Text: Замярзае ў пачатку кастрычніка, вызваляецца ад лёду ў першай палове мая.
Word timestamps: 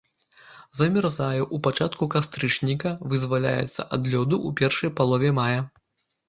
Замярзае 0.77 1.41
ў 1.41 1.59
пачатку 1.67 2.07
кастрычніка, 2.15 2.95
вызваляецца 3.13 3.81
ад 3.99 4.03
лёду 4.15 4.35
ў 4.47 4.57
першай 4.63 4.89
палове 5.03 5.29
мая. 5.43 5.61